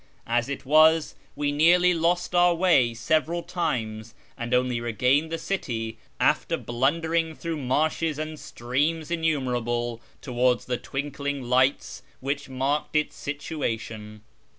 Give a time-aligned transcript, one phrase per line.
[0.25, 5.99] As it was, we nearly lost our way several times, and only regained the city
[6.19, 14.23] after blundering through marshes and streams innumerable towards the twinklino' liohts which marked its situation.